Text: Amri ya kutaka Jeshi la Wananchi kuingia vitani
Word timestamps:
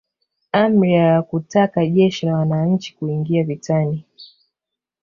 Amri 0.53 0.91
ya 0.93 1.21
kutaka 1.21 1.85
Jeshi 1.85 2.25
la 2.25 2.33
Wananchi 2.35 2.95
kuingia 2.95 3.43
vitani 3.43 4.05